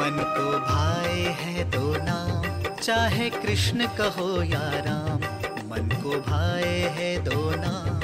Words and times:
मन 0.00 0.16
को 0.36 0.58
भाए 0.58 1.22
है 1.40 1.64
दो 1.70 1.92
नाम। 1.96 2.74
चाहे 2.74 3.30
कृष्ण 3.30 3.86
कहो 3.86 4.42
या 4.42 4.70
राम, 4.86 5.18
मन 5.70 5.88
को 6.02 6.10
भाए 6.20 6.78
है 6.98 7.24
दो 7.24 7.50
नाम। 7.50 8.00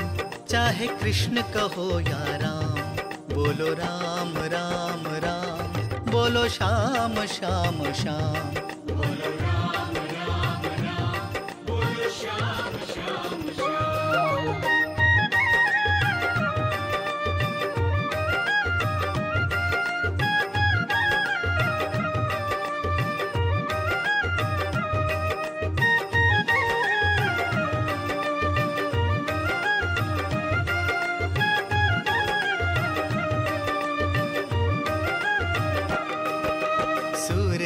चाहे 0.46 0.86
कृष्ण 0.86 1.42
कहो 1.42 2.00
या 2.00 2.22
राम, 2.36 2.74
बोलो 3.34 3.72
राम 3.72 4.36
राम 4.36 5.06
राम। 5.24 5.66
बोलो 6.12 6.48
श्याम 6.48 7.26
श्याम 7.26 7.92
श्याम। 7.92 8.75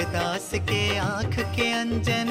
सूरदास 0.01 0.51
के 0.69 0.97
आँख 0.97 1.35
के 1.57 1.67
अंजन। 1.73 2.29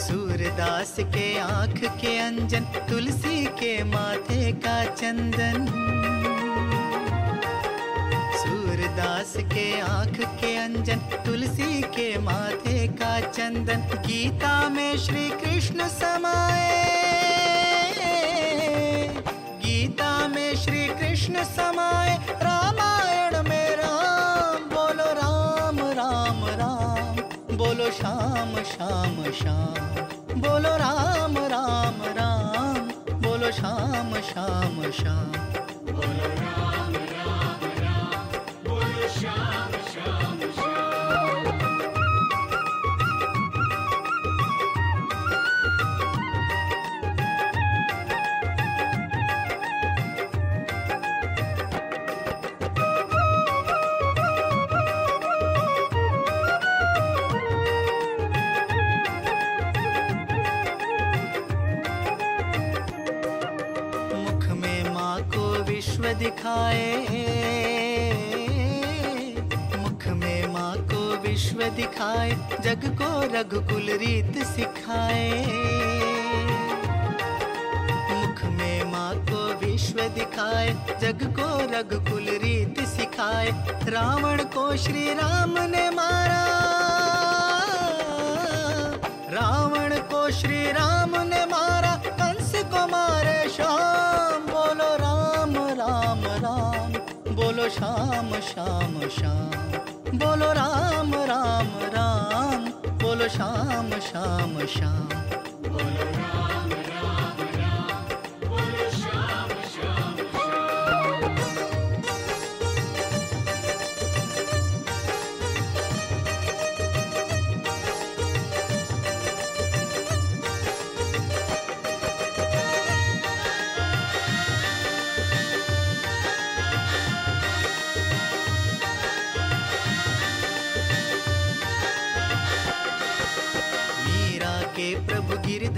सूरदास 0.00 0.94
के 1.14 1.26
आँख 1.38 1.80
के 2.00 2.16
अंजन, 2.18 2.64
तुलसी 2.88 3.44
के 3.60 3.72
माथे 3.84 4.52
का 4.64 4.84
चंदन। 4.94 5.66
सूरदास 8.38 9.34
के 9.52 9.68
आँख 9.80 10.20
के 10.40 10.56
अंजन, 10.56 10.98
तुलसी 11.26 11.80
के 11.96 12.08
माथे 12.18 12.86
का 12.88 13.20
चंदन। 13.20 13.88
गीता 14.06 14.68
में 14.68 14.96
श्री 14.98 15.28
कृष्ण 15.40 15.88
समाए 15.88 16.57
राम 28.02 28.54
बोलो 28.54 28.62
श्याम 28.62 28.62
श्याम 28.62 29.32
श्याम 29.32 30.40
बोलो 30.40 30.76
राम 30.76 31.36
राम 31.38 32.02
राम 32.18 32.88
बोलो 33.22 33.50
श्याम 33.50 34.14
श्याम 34.20 34.90
श्याम 34.90 35.32
विश्व 65.78 66.04
दिखाए 66.18 66.86
मुख 69.78 70.06
में 70.20 70.46
माँ 70.52 70.74
को 70.90 71.02
विश्व 71.22 71.62
दिखाए, 71.76 72.30
जग 72.64 72.86
को 73.00 73.10
रघुकुल 73.34 73.86
रीत 74.00 74.38
सिखाए 74.46 75.28
मुख 78.10 78.42
में 78.56 78.90
माँ 78.90 79.14
को 79.30 79.44
विश्व 79.60 80.00
दिखाए, 80.18 80.74
जग 81.02 81.22
को 81.38 81.48
रघुकुल 81.74 82.26
रीत 82.44 82.80
सिखाए 82.88 83.50
रावण 83.88 84.44
को 84.56 84.66
श्री 84.76 85.06
राम 85.14 85.58
ने 85.70 85.88
मारा, 85.90 86.44
रावण 89.30 89.96
को 90.10 90.30
श्री 90.40 90.64
राम 90.72 91.16
ने 91.28 91.37
श्याम 99.08 100.18
बोलो 100.18 100.52
राम 100.52 101.14
राम 101.14 101.68
राम। 101.96 102.64
बोलो 103.02 103.28
श्याम 103.28 103.90
श्याम 103.90 104.66
श्याम 104.66 105.08
मीरा 105.72 106.97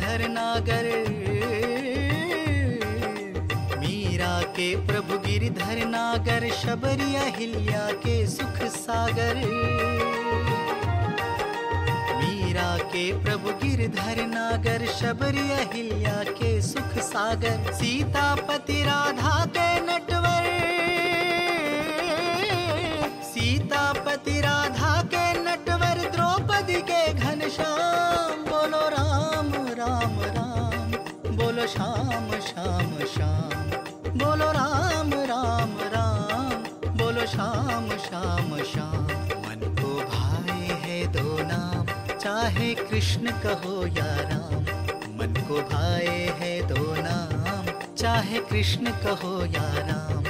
प्रभु 0.00 0.28
नागर 0.28 0.86
मीरा 3.78 4.42
के 4.42 4.68
प्रभु 4.86 5.18
गिरधर 5.18 5.84
नागर 5.86 6.48
शबरी 6.50 7.16
अहिल्या 7.16 7.90
के 7.92 8.26
सुख 8.26 8.62
सागर। 8.62 9.34
मीरा 12.16 12.78
के 12.78 13.24
प्रभु 13.24 13.50
गिरधर 13.50 14.26
नागर 14.26 14.86
शबरी 14.86 15.50
अहिल्या 15.50 16.22
के 16.32 16.62
सुख 16.62 16.98
सागर। 16.98 17.72
सीतापति 17.72 18.82
राधा 18.82 19.46
के 19.56 19.68
नटवर। 19.80 20.48
सीतापति 23.22 24.40
राधा 24.40 25.02
के 25.14 25.32
नटवर, 25.40 26.10
द्रौपदी 26.10 26.80
के 26.82 27.12
घनश्याम। 27.14 28.49
श्याम 32.60 32.98
श्याम। 32.98 33.70
बोलो 34.18 34.52
राम 34.52 35.12
राम 35.14 35.70
राम। 35.80 36.54
बोलो 36.98 37.26
श्याम 37.26 37.88
श्याम 37.90 38.62
श्याम। 38.62 39.04
मन 39.42 39.76
को 39.82 40.00
भाए 40.00 40.60
है 40.60 41.06
दो 41.12 41.38
नाम। 41.42 41.86
चाहे 42.18 42.74
कृष्ण 42.74 43.30
कहो 43.30 43.86
या 43.86 44.16
राम। 44.16 44.62
मन 45.16 45.44
को 45.48 45.62
भाए 45.62 46.36
है 46.40 46.66
दो 46.66 46.94
नाम। 46.98 47.94
चाहे 47.94 48.38
कृष्ण 48.38 48.90
कहो 48.90 49.44
या 49.44 49.64
राम। 49.64 50.29